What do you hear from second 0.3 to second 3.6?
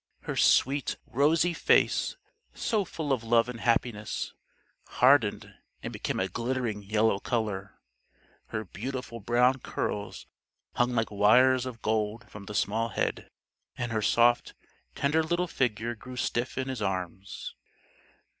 sweet, rosy face, so full of love and